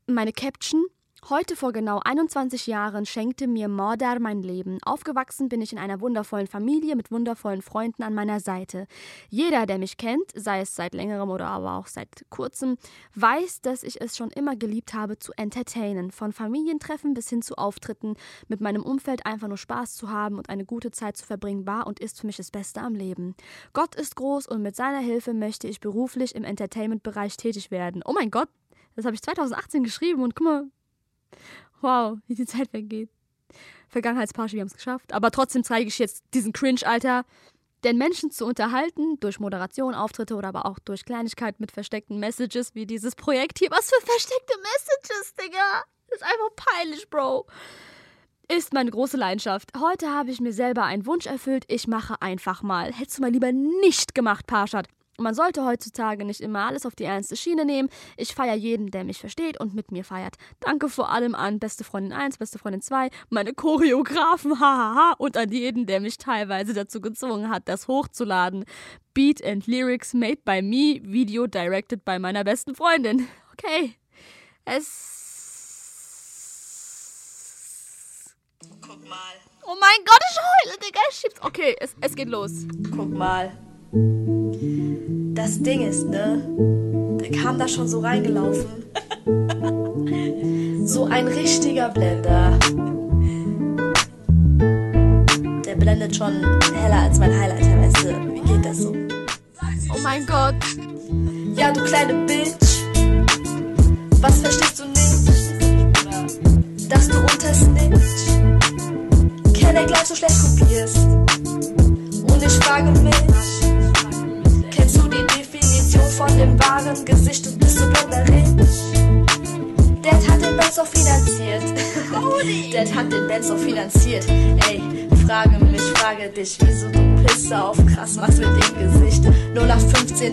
[0.07, 0.85] Meine Caption.
[1.27, 4.79] Heute vor genau 21 Jahren schenkte mir Mordar mein Leben.
[4.83, 8.87] Aufgewachsen bin ich in einer wundervollen Familie mit wundervollen Freunden an meiner Seite.
[9.29, 12.77] Jeder, der mich kennt, sei es seit längerem oder aber auch seit kurzem,
[13.15, 16.09] weiß, dass ich es schon immer geliebt habe zu entertainen.
[16.11, 18.15] Von Familientreffen bis hin zu Auftritten,
[18.47, 21.85] mit meinem Umfeld einfach nur Spaß zu haben und eine gute Zeit zu verbringen, war
[21.85, 23.35] und ist für mich das Beste am Leben.
[23.73, 28.01] Gott ist groß und mit seiner Hilfe möchte ich beruflich im Entertainment-Bereich tätig werden.
[28.05, 28.49] Oh mein Gott,
[28.95, 30.65] das habe ich 2018 geschrieben und guck mal,
[31.81, 33.09] Wow, wie die Zeit weggeht.
[33.87, 35.13] Vergangenheitsparsche, wir haben es geschafft.
[35.13, 37.25] Aber trotzdem zeige ich jetzt diesen Cringe, Alter.
[37.83, 42.75] Denn Menschen zu unterhalten, durch Moderation, Auftritte oder aber auch durch Kleinigkeit mit versteckten Messages,
[42.75, 43.71] wie dieses Projekt hier.
[43.71, 45.83] Was für versteckte Messages, Digga?
[46.09, 47.47] Das ist einfach peinlich, Bro.
[48.49, 49.71] Ist meine große Leidenschaft.
[49.79, 51.65] Heute habe ich mir selber einen Wunsch erfüllt.
[51.67, 52.91] Ich mache einfach mal.
[52.91, 54.87] Hättest du mal lieber nicht gemacht, Parshad.
[55.19, 57.89] Man sollte heutzutage nicht immer alles auf die ernste Schiene nehmen.
[58.17, 60.35] Ich feiere jeden, der mich versteht und mit mir feiert.
[60.59, 65.51] Danke vor allem an beste Freundin 1, beste Freundin 2, meine Choreografen, hahaha, und an
[65.51, 68.65] jeden, der mich teilweise dazu gezwungen hat, das hochzuladen.
[69.13, 73.27] Beat and Lyrics made by me, Video directed by meiner besten Freundin.
[73.59, 73.95] Okay.
[74.63, 75.17] Es.
[78.79, 79.17] Guck mal.
[79.63, 81.01] Oh mein Gott, ich heule, Digga.
[81.11, 81.41] Schieb's.
[81.41, 82.65] Okay, es, es geht los.
[82.95, 83.51] Guck mal.
[85.49, 86.43] Das Ding ist, ne?
[87.19, 88.67] Der kam da schon so reingelaufen.
[90.85, 92.55] so ein richtiger Blender.
[95.65, 96.33] Der blendet schon
[96.75, 98.09] heller als mein Highlighter, weißt du?
[98.31, 98.93] Wie geht das so?
[99.91, 100.53] Oh mein Gott.
[101.55, 102.83] Ja, du kleine Bitch.
[104.21, 104.98] Was verstehst du nicht?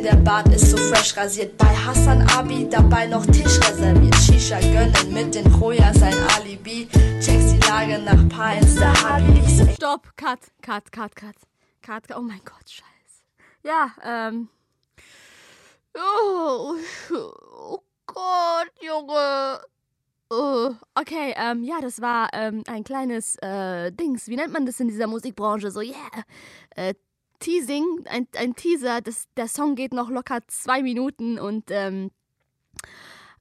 [0.07, 1.57] Der Bart ist so fresh rasiert.
[1.59, 4.15] Bei Hassan Abi dabei noch Tisch reserviert.
[4.15, 6.89] Shisha gönnen mit den Chojas ein Alibi.
[7.21, 9.75] Checkst die Lage nach paar Insta-Habis.
[9.75, 11.35] Stopp, cut, cut, cut, cut.
[11.83, 13.25] Cut, oh mein Gott, scheiße.
[13.65, 14.49] Ja, ähm.
[15.97, 16.77] Oh,
[17.13, 19.61] oh Gott, Junge.
[20.31, 24.29] Oh, okay, ähm, ja, das war ähm, ein kleines äh, Dings.
[24.29, 25.71] Wie nennt man das in dieser Musikbranche?
[25.71, 25.97] So, yeah.
[26.77, 26.95] Äh,
[27.39, 29.01] Teasing, ein, ein Teaser.
[29.01, 32.11] Das, der Song geht noch locker zwei Minuten und ähm,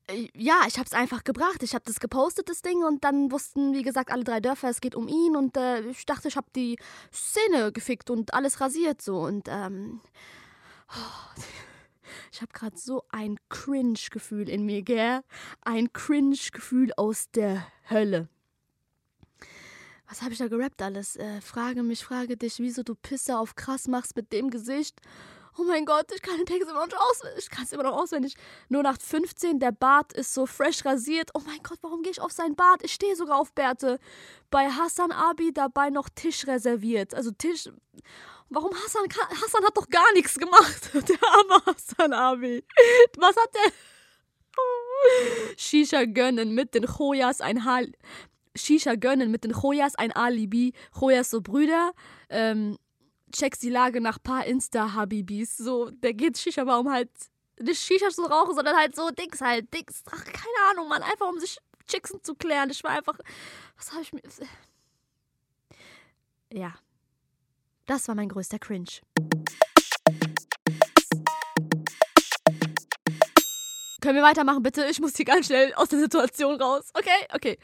[0.08, 1.64] äh, ja, ich habe es einfach gebracht.
[1.64, 4.82] Ich habe das gepostet, das Ding, und dann wussten, wie gesagt, alle drei Dörfer, es
[4.82, 5.36] geht um ihn.
[5.36, 6.78] Und äh, ich dachte, ich habe die
[7.14, 9.20] Szene gefickt und alles rasiert so.
[9.20, 10.02] Und ähm,
[10.90, 11.42] oh,
[12.32, 15.22] ich habe gerade so ein Cringe-Gefühl in mir, gell?
[15.62, 18.30] Ein Cringe-Gefühl aus der Hölle.
[20.08, 21.16] Was habe ich da gerappt alles?
[21.16, 25.00] Äh, frage mich, frage dich, wieso du Pisse auf krass machst mit dem Gesicht.
[25.58, 27.46] Oh mein Gott, ich kann den Text immer noch auswendig.
[27.46, 28.36] Ich kann es immer noch auswendig.
[28.68, 31.32] Nur nach 15, der Bart ist so fresh rasiert.
[31.34, 32.84] Oh mein Gott, warum gehe ich auf seinen Bart?
[32.84, 34.00] Ich stehe sogar auf Bärte.
[34.52, 37.14] Bei Hassan Abi dabei noch Tisch reserviert.
[37.16, 37.70] Also Tisch.
[38.50, 39.06] Warum Hassan?
[39.42, 40.92] Hassan hat doch gar nichts gemacht.
[40.94, 42.64] Der arme Hassan Abi.
[43.18, 43.72] Was hat der.
[45.58, 47.92] Shisha gönnen mit den Choyas ein Hal
[48.56, 50.74] Shisha gönnen mit den Choyas ein Alibi.
[50.98, 51.92] Choyas so Brüder.
[52.30, 52.78] Ähm,
[53.32, 55.58] checkst die Lage nach paar Insta-Habibis.
[55.58, 57.10] So, der geht Shisha-Baum halt
[57.60, 59.74] nicht Shisha zu rauchen, sondern halt so Dings halt.
[59.74, 60.04] Dings.
[60.12, 61.04] Ach, keine Ahnung, Mann.
[61.04, 62.70] Einfach um sich Chicksen zu klären.
[62.70, 63.18] Ich war einfach.
[63.78, 64.22] Was habe ich mir.
[66.52, 66.76] Ja.
[67.86, 68.90] Das war mein größter Cringe.
[74.02, 74.86] Können wir weitermachen, bitte?
[74.86, 76.92] Ich muss hier ganz schnell aus der Situation raus.
[76.94, 77.58] Okay, okay.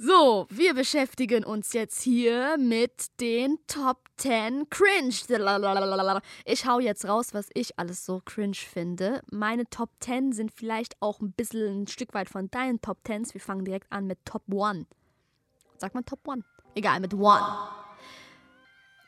[0.00, 5.12] So, wir beschäftigen uns jetzt hier mit den Top 10 Cringe.
[6.44, 9.22] Ich hau jetzt raus, was ich alles so cringe finde.
[9.32, 13.34] Meine Top 10 sind vielleicht auch ein bisschen ein Stück weit von deinen Top 10s.
[13.34, 14.86] Wir fangen direkt an mit Top 1.
[15.78, 16.44] Sag mal Top 1.
[16.76, 17.22] Egal, mit 1.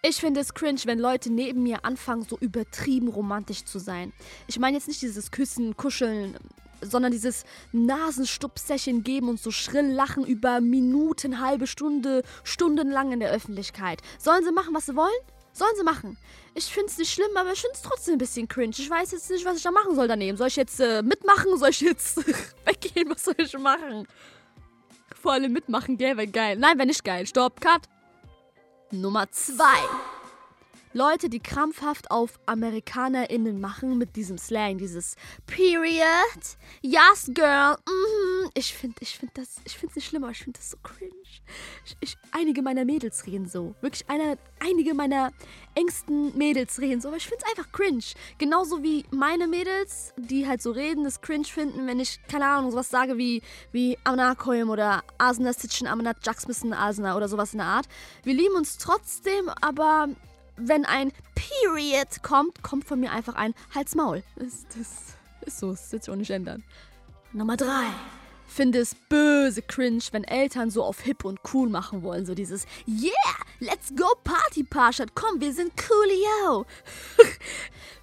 [0.03, 4.15] Ich finde es cringe, wenn Leute neben mir anfangen, so übertrieben romantisch zu sein.
[4.47, 6.39] Ich meine jetzt nicht dieses Küssen, Kuscheln,
[6.81, 13.31] sondern dieses Nasenstupsächen geben und so schrill lachen über Minuten, halbe Stunde, stundenlang in der
[13.31, 14.01] Öffentlichkeit.
[14.19, 15.11] Sollen sie machen, was sie wollen?
[15.53, 16.17] Sollen sie machen.
[16.55, 18.73] Ich finde es nicht schlimm, aber ich finde es trotzdem ein bisschen cringe.
[18.79, 20.39] Ich weiß jetzt nicht, was ich da machen soll daneben.
[20.39, 21.59] Soll ich jetzt äh, mitmachen?
[21.59, 22.17] Soll ich jetzt
[22.65, 23.11] weggehen?
[23.11, 24.09] Was soll ich machen?
[25.21, 26.17] Vor allem mitmachen, gell?
[26.17, 26.57] Wäre geil.
[26.57, 27.27] Nein, wäre nicht geil.
[27.27, 27.83] Stopp, cut.
[28.93, 30.00] Nummer 2.
[30.93, 35.15] Leute, die krampfhaft auf AmerikanerInnen machen mit diesem Slang, dieses
[35.47, 36.05] Period,
[36.83, 38.51] yes girl, mhm.
[38.55, 40.77] Ich finde ich find das, ich finde es nicht schlimm, aber ich finde das so
[40.83, 41.13] cringe.
[41.85, 43.75] Ich, ich, einige meiner Mädels reden so.
[43.81, 45.31] Wirklich eine, einige meiner
[45.75, 48.03] engsten Mädels reden so, aber ich finde es einfach cringe.
[48.39, 52.71] Genauso wie meine Mädels, die halt so reden, das cringe finden, wenn ich, keine Ahnung,
[52.73, 57.59] sowas sage wie, wie Amna Koyim oder Asna Sitchen, Amna Jacksmissen Asna oder sowas in
[57.59, 57.87] der Art.
[58.25, 60.09] Wir lieben uns trotzdem, aber
[60.63, 64.23] wenn ein Period kommt, kommt von mir einfach ein Halsmaul.
[64.37, 66.63] Das, das ist so, das wird sich auch nicht ändern.
[67.33, 67.87] Nummer drei.
[68.47, 72.27] Finde es böse cringe, wenn Eltern so auf hip und cool machen wollen.
[72.27, 73.13] So dieses Yeah,
[73.61, 75.15] let's go Party Parshad.
[75.15, 76.67] Komm, wir sind coolio.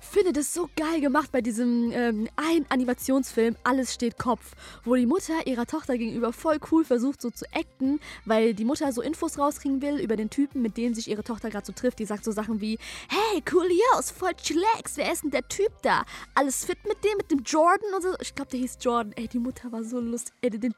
[0.07, 5.05] finde das so geil gemacht bei diesem ähm, ein Animationsfilm Alles steht Kopf, wo die
[5.05, 9.37] Mutter ihrer Tochter gegenüber voll cool versucht so zu acten, weil die Mutter so Infos
[9.37, 11.99] rauskriegen will über den Typen, mit dem sich ihre Tochter gerade so trifft.
[11.99, 12.77] Die sagt so Sachen wie,
[13.09, 16.03] hey, coolios, voll chillax, wer ist denn der Typ da?
[16.35, 18.09] Alles fit mit dem, mit dem Jordan und so.
[18.21, 19.13] Ich glaube, der hieß Jordan.
[19.15, 20.33] Ey, die Mutter war so lustig.
[20.41, 20.73] Ey, den,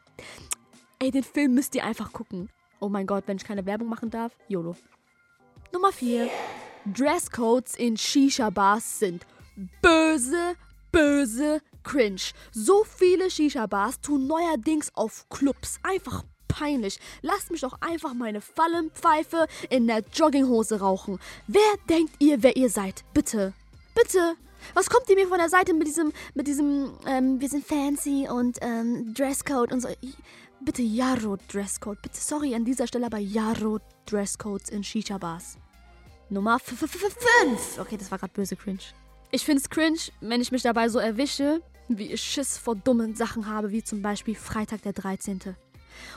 [0.99, 2.49] ey, den Film müsst ihr einfach gucken.
[2.79, 4.75] Oh mein Gott, wenn ich keine Werbung machen darf, YOLO.
[5.71, 6.29] Nummer 4.
[6.85, 9.25] Dresscodes in Shisha-Bars sind
[9.81, 10.55] böse,
[10.91, 12.31] böse cringe.
[12.51, 15.79] So viele Shisha-Bars tun neuerdings auf Clubs.
[15.83, 16.99] Einfach peinlich.
[17.21, 21.19] Lasst mich doch einfach meine Fallenpfeife in der Jogginghose rauchen.
[21.47, 23.03] Wer denkt ihr, wer ihr seid?
[23.13, 23.53] Bitte.
[23.95, 24.35] Bitte.
[24.73, 28.27] Was kommt ihr mir von der Seite mit diesem, mit diesem, ähm, wir sind fancy
[28.29, 29.89] und ähm, Dresscode und so?
[30.61, 32.01] Bitte Yaro Dresscode.
[32.01, 35.57] Bitte, sorry an dieser Stelle, aber Yaro Dresscodes in Shisha-Bars.
[36.29, 37.79] Nummer 5.
[37.79, 38.79] Okay, das war gerade böse cringe.
[39.31, 43.15] Ich finde es cringe, wenn ich mich dabei so erwische, wie ich Schiss vor dummen
[43.15, 45.55] Sachen habe, wie zum Beispiel Freitag der 13.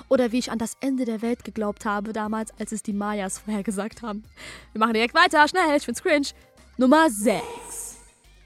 [0.09, 3.39] Oder wie ich an das Ende der Welt geglaubt habe damals, als es die Mayas
[3.39, 4.23] vorhergesagt haben.
[4.73, 6.29] Wir machen direkt weiter, schnell, ich find's cringe.
[6.77, 7.43] Nummer 6.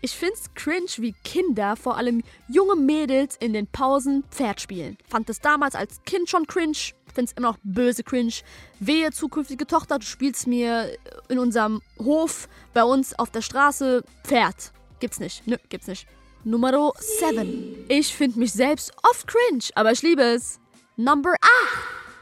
[0.03, 4.97] Ich find's cringe, wie Kinder, vor allem junge Mädels, in den Pausen Pferd spielen.
[5.09, 8.35] Fand es damals als Kind schon cringe, finde es immer noch böse cringe.
[8.79, 10.97] Wehe, zukünftige Tochter, du spielst mir
[11.29, 14.73] in unserem Hof bei uns auf der Straße Pferd.
[15.01, 15.47] Gibt's nicht.
[15.47, 16.07] Nö, gibt's nicht.
[16.45, 17.87] Nummer 7.
[17.89, 20.61] Ich finde mich selbst oft cringe, aber ich liebe es.
[20.97, 21.41] Number 8.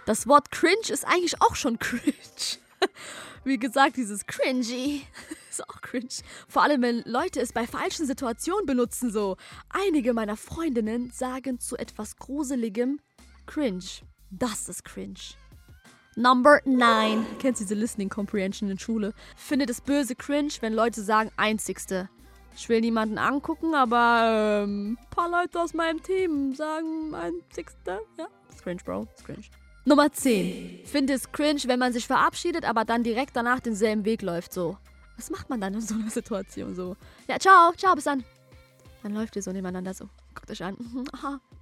[0.06, 2.14] Das Wort cringe ist eigentlich auch schon cringe.
[3.44, 5.02] Wie gesagt, dieses cringy
[5.50, 6.08] ist auch cringe.
[6.48, 9.36] Vor allem, wenn Leute es bei falschen Situationen benutzen, so.
[9.68, 13.00] Einige meiner Freundinnen sagen zu etwas Gruseligem
[13.46, 13.84] cringe.
[14.30, 15.14] Das ist cringe.
[16.16, 17.26] Number 9.
[17.40, 19.14] Kennst du diese Listening Comprehension in Schule?
[19.36, 22.08] Finde es böse cringe, wenn Leute sagen einzigste.
[22.56, 28.00] Ich will niemanden angucken, aber ähm, ein paar Leute aus meinem Team sagen einzigste.
[28.16, 29.08] Ja, ist cringe, Bro.
[29.16, 29.42] Ist cringe.
[29.84, 30.86] Nummer 10.
[30.86, 34.78] Finde es cringe, wenn man sich verabschiedet, aber dann direkt danach denselben Weg läuft, so.
[35.16, 36.96] Was macht man dann in so einer Situation so?
[37.28, 38.24] Ja, ciao, ciao, bis dann.
[39.02, 40.08] Dann läuft ihr so nebeneinander so.
[40.34, 40.76] Guckt euch an.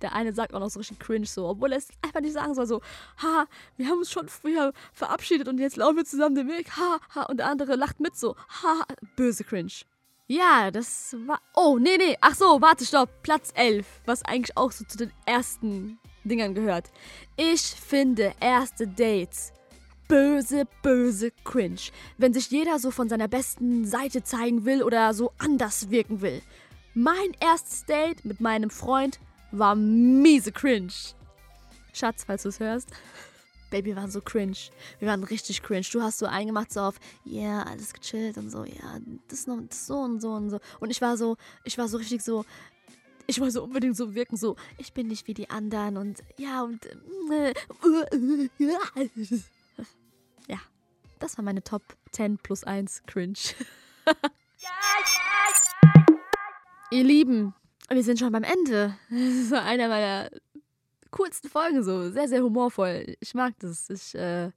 [0.01, 2.55] Der eine sagt auch noch so richtig cringe so, obwohl er es einfach nicht sagen
[2.55, 2.67] soll.
[2.67, 2.81] So,
[3.23, 6.77] haha, wir haben uns schon früher verabschiedet und jetzt laufen wir zusammen den Weg.
[6.77, 7.23] Ha, ha.
[7.25, 8.37] Und der andere lacht mit so.
[8.63, 8.85] Ha,
[9.17, 9.73] böse cringe.
[10.27, 11.41] Ja, das war.
[11.55, 12.17] Oh, nee, nee.
[12.21, 13.11] Ach so, warte, stopp.
[13.23, 13.87] Platz 11.
[14.07, 16.91] Was eigentlich auch so zu den ersten Dingern gehört.
[17.37, 19.53] Ich finde erste Dates
[20.13, 21.81] böse, böse cringe.
[22.19, 26.43] Wenn sich jeder so von seiner besten Seite zeigen will oder so anders wirken will.
[26.95, 29.19] Mein erstes Date mit meinem Freund
[29.51, 30.93] war miese cringe.
[31.95, 32.91] Schatz, falls du es hörst.
[33.71, 34.59] Baby, wir waren so cringe.
[34.99, 35.87] Wir waren richtig cringe.
[35.91, 39.59] Du hast so eingemacht, so auf, ja, yeah, alles gechillt und so, ja, das, noch,
[39.67, 40.61] das so und so und so.
[40.81, 42.45] Und ich war so, ich war so richtig so,
[43.27, 46.63] ich wollte so unbedingt so wirken, so, ich bin nicht wie die anderen und ja,
[46.63, 46.85] und
[47.31, 47.55] äh,
[50.49, 50.59] ja,
[51.19, 53.39] das war meine Top 10 plus 1 Cringe.
[56.93, 57.55] Ihr Lieben,
[57.89, 58.95] wir sind schon beim Ende.
[59.09, 60.29] Das ist einer meiner
[61.11, 63.17] coolsten Folgen, so sehr, sehr humorvoll.
[63.19, 63.89] Ich mag das.
[63.89, 64.51] Ich äh,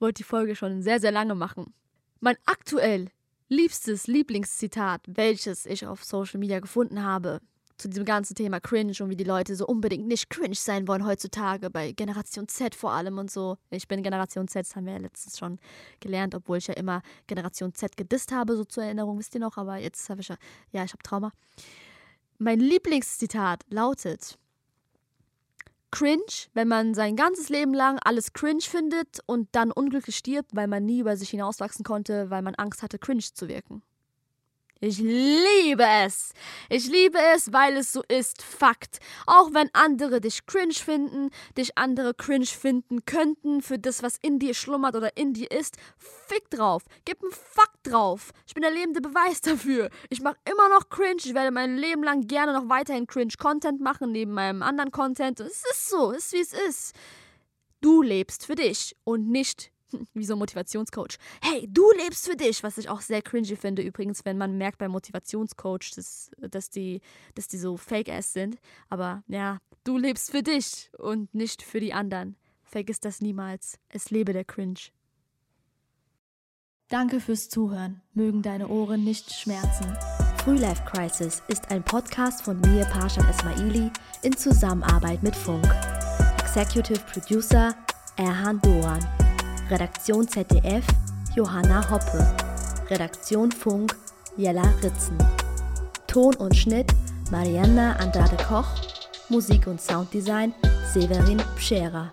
[0.00, 1.72] wollte die Folge schon sehr, sehr lange machen.
[2.18, 3.12] Mein aktuell
[3.48, 7.40] liebstes Lieblingszitat, welches ich auf Social Media gefunden habe,
[7.82, 11.04] zu diesem ganzen Thema Cringe und wie die Leute so unbedingt nicht cringe sein wollen
[11.04, 13.58] heutzutage, bei Generation Z vor allem und so.
[13.70, 15.58] Ich bin Generation Z, das haben wir ja letztens schon
[15.98, 19.56] gelernt, obwohl ich ja immer Generation Z gedisst habe, so zur Erinnerung, wisst ihr noch,
[19.56, 20.36] aber jetzt habe ich ja,
[20.70, 21.32] ja, ich habe Trauma.
[22.38, 24.38] Mein Lieblingszitat lautet,
[25.90, 26.22] cringe,
[26.54, 30.84] wenn man sein ganzes Leben lang alles cringe findet und dann unglücklich stirbt, weil man
[30.86, 33.82] nie über sich hinauswachsen konnte, weil man Angst hatte, cringe zu wirken.
[34.84, 36.32] Ich liebe es.
[36.68, 38.42] Ich liebe es, weil es so ist.
[38.42, 38.98] Fakt.
[39.28, 44.40] Auch wenn andere dich cringe finden, dich andere cringe finden könnten für das, was in
[44.40, 46.82] dir schlummert oder in dir ist, fick drauf.
[47.04, 48.32] Gib einen Fakt drauf.
[48.44, 49.88] Ich bin der lebende Beweis dafür.
[50.10, 51.22] Ich mache immer noch cringe.
[51.22, 55.38] Ich werde mein Leben lang gerne noch weiterhin cringe Content machen, neben meinem anderen Content.
[55.38, 56.10] Es ist so.
[56.10, 56.96] Es ist wie es ist.
[57.80, 59.71] Du lebst für dich und nicht
[60.14, 61.18] wie so ein Motivationscoach.
[61.42, 64.78] Hey, du lebst für dich, was ich auch sehr cringy finde übrigens, wenn man merkt
[64.78, 67.00] beim Motivationscoach, dass, dass, die,
[67.34, 68.56] dass die so fake-ass sind.
[68.88, 72.36] Aber ja, du lebst für dich und nicht für die anderen.
[72.62, 73.78] Vergiss das niemals.
[73.88, 74.78] Es lebe der Cringe.
[76.88, 78.02] Danke fürs Zuhören.
[78.12, 79.96] Mögen deine Ohren nicht schmerzen.
[80.44, 83.90] Frühlife Crisis ist ein Podcast von mir, Parshad Esmaili,
[84.22, 85.64] in Zusammenarbeit mit Funk.
[86.40, 87.74] Executive Producer
[88.16, 89.21] Erhan Doran.
[89.72, 90.84] Redaktion ZDF
[91.34, 92.22] Johanna Hoppe.
[92.90, 93.96] Redaktion Funk
[94.36, 95.16] Jella Ritzen.
[96.06, 96.92] Ton und Schnitt
[97.30, 98.68] Marianna Andrade Koch.
[99.30, 100.52] Musik und Sounddesign
[100.92, 102.12] Severin Pschera.